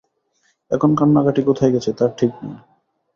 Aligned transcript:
এখন 0.71 0.91
কান্নাকাটি 0.95 1.41
কোথায় 1.43 1.71
গেছে 1.73 1.91
তার 1.93 2.11
ঠিক 2.17 2.31
নেই! 2.41 2.55